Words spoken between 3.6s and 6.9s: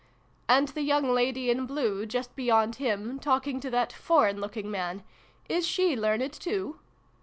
that foreign looking man. Is she learned, too